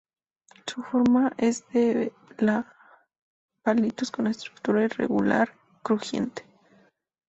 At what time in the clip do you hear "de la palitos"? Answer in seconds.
1.69-4.09